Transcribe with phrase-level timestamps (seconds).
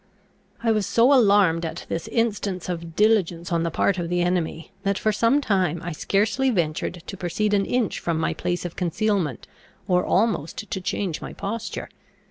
[0.63, 4.71] I was so alarmed at this instance of diligence on the part of the enemy,
[4.81, 8.75] that, for some time, I scarcely ventured to proceed an inch from my place of
[8.75, 9.45] concealment,
[9.87, 11.87] or almost to change my posture.